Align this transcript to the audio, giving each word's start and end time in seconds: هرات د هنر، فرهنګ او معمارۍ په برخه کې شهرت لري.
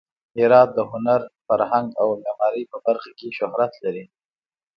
هرات 0.39 0.69
د 0.73 0.79
هنر، 0.91 1.21
فرهنګ 1.47 1.87
او 2.01 2.07
معمارۍ 2.23 2.63
په 2.71 2.77
برخه 2.85 3.11
کې 3.19 3.27
شهرت 3.37 3.73
لري. 3.83 4.05